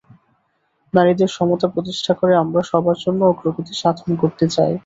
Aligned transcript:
নারীদের 0.93 1.29
সমতা 1.37 1.67
প্রতিষ্ঠা 1.73 2.13
করে 2.13 2.33
আমরা 2.35 2.61
সবার 2.63 2.97
জন্য 2.99 3.19
অগ্রগতি 3.25 3.73
সাধন 3.73 4.09
করতে 4.21 4.45
চাই। 4.55 4.73